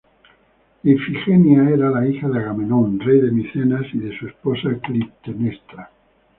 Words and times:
Ifigenia 0.83 1.65
era 1.73 1.91
la 1.91 2.03
hija 2.07 2.27
de 2.27 2.39
Agamenón, 2.39 2.99
rey 3.01 3.19
de 3.21 3.29
Micenas, 3.31 3.85
y 3.93 3.99
de 3.99 4.17
su 4.17 4.25
esposa 4.25 4.69
Clitemnestra. 4.81 5.91